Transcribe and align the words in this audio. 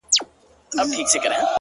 زه 0.03 0.25
به 0.79 0.81
همدغه 0.81 1.03
سي 1.03 1.07
شعرونه 1.09 1.37
ليكم؛ 1.37 1.47